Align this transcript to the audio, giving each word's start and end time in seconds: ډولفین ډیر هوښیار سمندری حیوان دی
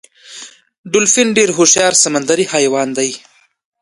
ډولفین 0.91 1.27
ډیر 1.37 1.49
هوښیار 1.57 1.93
سمندری 2.03 2.45
حیوان 2.53 2.89
دی 2.97 3.09